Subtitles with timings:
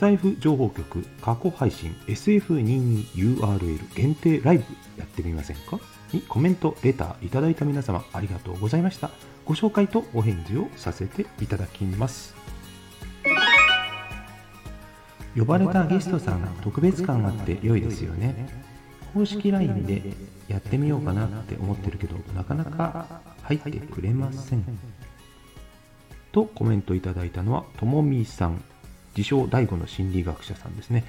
[0.00, 4.64] タイフ情報局過去配信 SF22URL 限定ライブ
[4.96, 5.78] やってみませんか？
[6.14, 9.10] にコメント、レターいただいた皆様ありがとうございました。
[9.44, 12.34] ご紹介とお返事をさせていただきます。
[15.36, 18.48] 呼ばれたゲストさん特別感あって良いですよね。
[19.12, 20.02] 公式 LINE で
[20.48, 24.64] やってみようかなって思ってるけどなかなか入ってくれません。
[26.32, 28.64] とコメントいただいたのはともみさん
[29.16, 31.04] 自称第五の心理学者さんですね。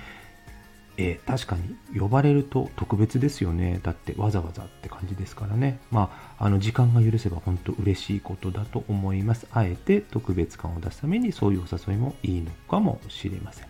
[0.98, 3.80] えー、確かに呼ばれると特別ですよね。
[3.82, 5.80] だってわざわざって感じですからね。
[5.90, 9.48] まああの時間が許せば本当嬉しいことだと思います。
[9.52, 13.68] あえて特別感を出すためにそういうお誘いもいいのかもしれません。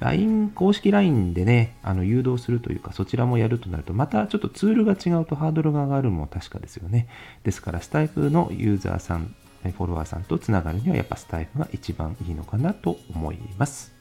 [0.00, 7.08] LINE 公式 LINE でねあの誘導するというかそちらもやるとなるとまたちょっとツールが違うとハードルが上がるも確かですよね。
[7.42, 9.34] ですからスタイフのユーザーさん
[9.72, 13.94] フォロワーさんとつながるにはやっぱスタイフが一番いいのかなと思います。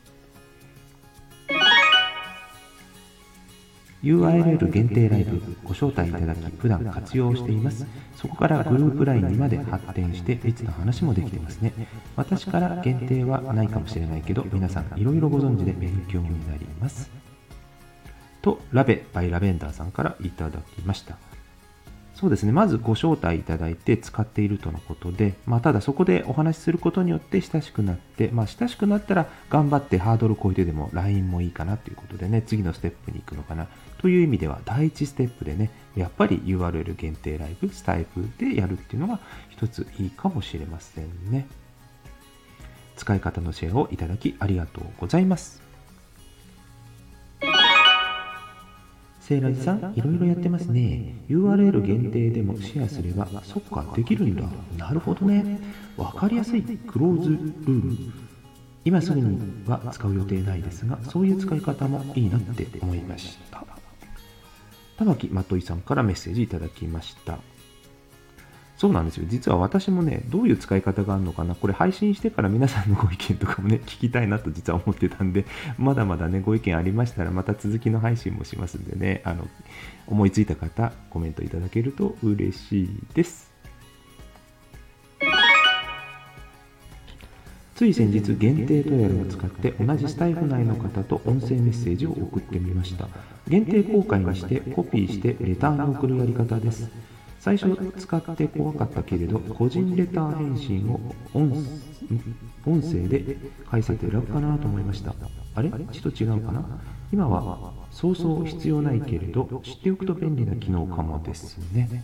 [4.04, 7.88] URL 限定ライブご招待いただき普段活用しています。
[8.18, 11.74] そこからグループ LINE にまで発展して別の話もできてますね。
[12.18, 17.10] 私から限定はないかもしれないけど皆さんいろいろご存知で勉強になります。
[18.42, 21.18] とラベバイラベンダーさんからいただきました。
[22.14, 41.48] そうですね、まずご招待いただいて使っているとのことで、まあ、ただそこでお話しすることによって親しくなって、まあ、親しくなったら頑張ってハードル超えてでも LINE もいいかなということでね、次のステップに行くのかなという意味では、第1ステップでね、やっぱり URL 限定ライブ、スタイフでやるっていうのが一ついいかもしれませんね。
[42.96, 45.64] 使い方のシェアをいただきありがとうございます。
[49.24, 51.16] セイラジさん、いろいろやってますね。
[51.30, 54.44] URL 限定でもシェアすれば、そっか、できるんだ。
[54.78, 55.62] なるほどね。
[55.96, 57.98] わかりやすいクローズルーム。
[58.84, 63.66] 今すぐには使う予定ないですが、そういう使い方もいいなって思いました。
[64.98, 67.40] 玉木まといさんからメッセージいただきました。
[68.84, 69.24] そうなんですよ。
[69.30, 75.46] 実は私もね、どういう使い方があるのかな、これ配信してから皆さんのご意見とかもね、 聞きたいなと実は思ってたんで、
[75.78, 79.48] まだまだね、ご意見ありましたら、また続きの配信もしますんでね、あの、
[80.06, 83.54] 思いついた方、コメントいただけると嬉しいです。
[87.76, 93.08] つい先日限定トライアルを使って同じスタイフ内の方と音声メッセージを送ってみました
[93.48, 96.92] 限定公開にしてコピーしてレターを送るやり方です
[97.44, 101.02] 最初使って怖かったけれど個人レター返信を
[101.34, 101.52] 音
[102.66, 103.36] 音声で
[103.70, 105.14] 返せて楽かなと思いました
[105.54, 105.70] あれ？
[105.70, 106.64] ちょっと違うかな？
[107.12, 112.02] 今はそうそう必要ないけれど知っておくと便利な機能かもですね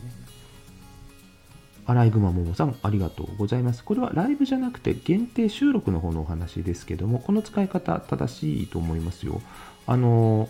[1.86, 3.84] アライグマももさん、ありがとうございます。
[3.84, 9.42] これはライブじゃなくて限定収録の方のお話ですけども、この使い方正しいと思いますよ。
[9.88, 10.50] あの、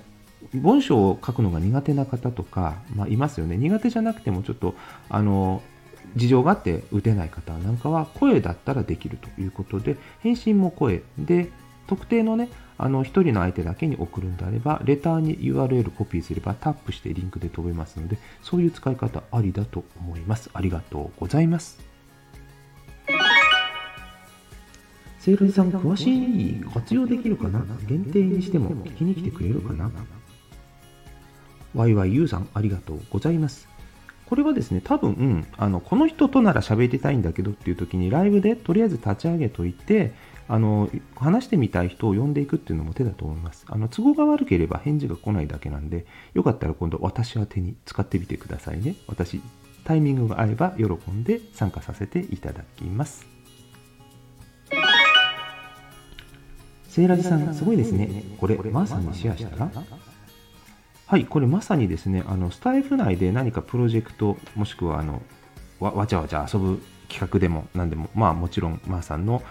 [0.53, 3.57] 文章を書くのが苦手な方とか、まあ、いますよね。
[3.57, 4.75] 苦手じゃなくてもちょっと、
[5.09, 5.61] あの、
[6.15, 11.49] 事情があって打てない方なんかは声だったらできるということで、返信も声で、
[11.87, 20.49] 特定のね、あの、一人の相手だけに送るんであれば、レターに URL コピーすればタップしてリンクで飛べますので、そういう使い方ありだと思います。
[20.53, 21.79] ありがとうございます。
[25.19, 27.65] セイロジさん、詳しい活用できるかな？
[27.87, 29.91] 限定にしても聞きに来てくれるかな？
[31.75, 33.67] YYU さん、ありがとうございます。
[34.25, 40.13] これはですね、多分、あのこの人となら喋りたいんだけどっていう時にライブでとりあえず立ち上げといて、
[40.47, 43.65] あの話してみたい人を呼んでいくっていうのも手だと思います。
[43.67, 48.95] あの都合が悪ければ返事が来ないだけなんで、よかったら今度私は手に使ってみてくださいね。
[49.07, 49.41] 私、
[49.83, 53.25] タイミングが合えば喜んで参加させていただきます。
[56.87, 58.23] セイラジさん、すごいですね。
[58.39, 59.71] これ、まさんにシェアしたら？
[61.09, 65.23] はい、これまさにですね、あのスタイフ内で何かプロジェクト、もしくはあの
[65.79, 69.41] わちゃわちゃ遊ぶ企画でも何でも、まあもちろん、まーさんの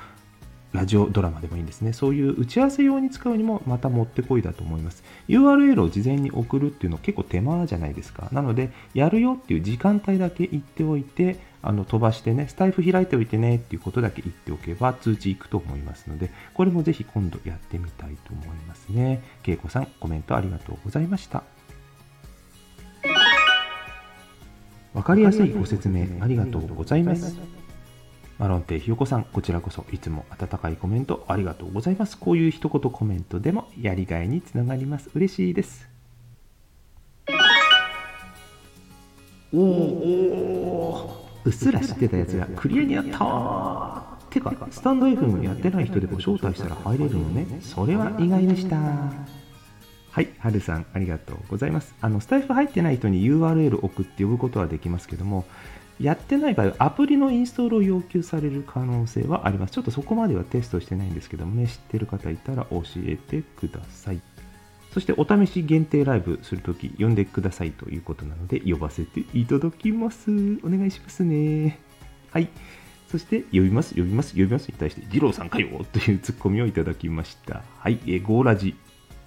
[0.73, 1.93] ラジオドラマでもいいんですね。
[1.93, 5.03] そういう打ち合わせ用に使うにもまたもってこいだと思います。
[5.27, 8.29] URL を事前に送るっていうの結構手間じゃないですか。
[8.31, 19.23] なので、やるよっていう時間帯だけ言っておいて、あの飛ばしてね、スタイフ開いておいてねっていうことだけ言っておけば通知いくと思いますので、これもぜひ今度やってみたいと思いますね。
[19.43, 21.43] けいこさん、コメントありがとうございました。
[24.95, 27.39] わかりやすいご説明ありがとうございます。
[28.39, 32.17] マロンテひよこさん、こちらこそいつも温かいコメントありがとうございます。
[32.17, 35.11] こういう一言コメントでもやりがいにつながります。
[35.15, 35.89] 嬉しいです。
[39.53, 40.28] おお
[41.49, 48.77] うっすら知ってたやつがクリアになったっててかスタンド FM やってない人でも招待したら入れるのねそれは意外でした
[50.11, 51.95] はい、はるさん、ありがとうございます。
[52.01, 55.45] あの、スタイフ入ってない人に URL 送って呼ぶことはできますけども、
[56.01, 59.73] やってない場合はアプリのインストールを要求される可能性はあります。
[59.73, 64.21] ちょっとそこまではテストしてないんですけどもね、知ってる方いたら教えてください。
[64.99, 70.33] そしてお試し限定ライブするとき呼んでくださいということなので呼ばせていただきます。
[70.65, 71.79] お願いしますね。
[72.33, 72.49] はい。
[73.07, 77.63] そして呼びます、呼びます、呼びますに対して、二郎さんかよというツッコミをいただきました。
[77.79, 78.75] はい、えー、ゴーラジ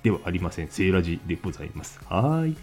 [0.03, 0.67] ではありません。
[0.67, 2.01] セーラジでございます。
[2.09, 2.57] はい。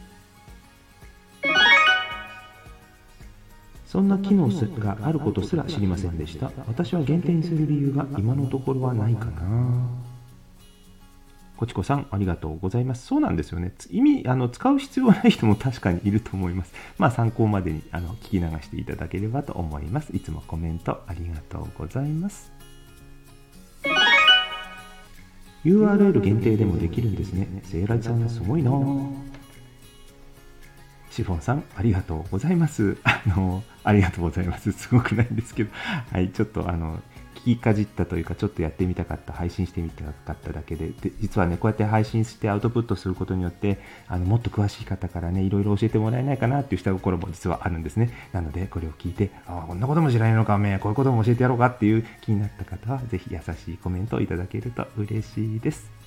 [3.87, 6.53] そんな機能があることすら知りませんでした。
[6.67, 9.98] 私は限定にする理由が今のところはないかな。
[11.59, 13.05] こちこさん、ありがとうございます。
[13.05, 13.75] そうなんですよね。
[13.91, 16.73] 意味、あの、使う必要ない人も確かにいると思います。
[16.99, 20.15] まあ、参考までに、あの、聞き流していただければと思います。
[20.15, 22.53] いつもコメントありがとうございます。
[25.65, 27.49] URL 限定でもできるんですね。
[27.65, 28.71] セイラジさんすごいな
[31.11, 32.97] シフォンさん、ありがとうございます。
[33.03, 34.71] あの、ありがとうございます。
[34.71, 35.73] すごくないんですけど、
[36.13, 37.03] はい、ちょっとあの、
[37.39, 48.11] 聞きかじったというか、ちょっとやってみたかった、配信してみたかっただけで、で実はね、こうやって配信してアウトプットすることによって、あのもっと詳しい方からね、いろいろ教えてもらえないかなっていう下心も実はあるんですね。
[48.33, 55.98] なので、これを聞いて、ああ、こんなことも知らないのか、めこういうことも教えてやろうかっていう気になった方は、ぜひ優しいコメントをいただけると嬉しいです。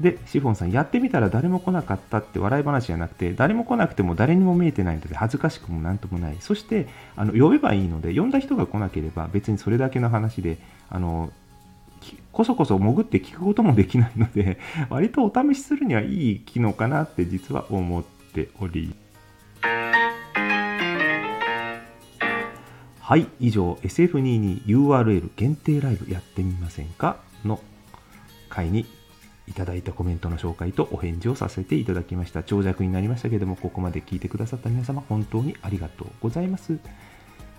[0.00, 6.36] で、シフォンさん、やってみたら誰も来なかったって笑い話じゃなくて、誰も来なくても誰にも見えてないので恥ずかしくもなんともない。
[6.40, 10.58] そして、あの呼べばいいので、呼んだ人が来なければ別にそれだけの話で、
[10.88, 11.30] あの、
[12.32, 14.58] こそこそ潜って聞くこともできないので、
[14.88, 18.94] 割とお試しするにはいい機能かなって実は思っており。
[23.00, 27.18] はい、以上 SF22URL 限定ライブやってみませんか？
[27.44, 27.60] の
[28.48, 28.86] 回に
[29.50, 32.42] いただいたコメントの紹介とお返事をさせていただきました。
[32.42, 36.78] 長尺になりましたけども、ここまで聞いてくださった皆様、本当にありがとうございます。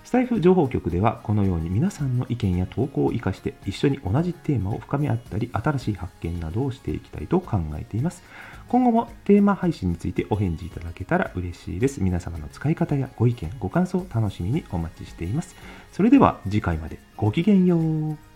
[0.04, 8.24] スタイフ情報局ではこのように皆さんの意見や投稿を生かして一緒に同じテーマを深め合ったり新しい発見などをしていきたいと考えています。
[8.68, 12.02] 今後もテーマ配信についてお返事いただけたら嬉しいです。
[12.02, 15.56] 皆様の使い方やご意見ご感想楽しみにお待ちしています。
[15.92, 16.98] それでは次回まで。
[17.16, 18.31] ごきげんよう。